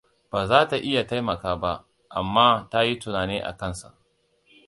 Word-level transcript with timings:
Ba 0.31 0.41
za 0.49 0.61
ta 0.69 0.77
iya 0.89 1.03
taimawa 1.09 1.51
ba, 1.61 1.73
amma 2.19 2.49
ta 2.69 2.79
yi 2.87 2.93
tunani 3.01 3.37
a 3.39 3.51
kansa. 3.59 3.89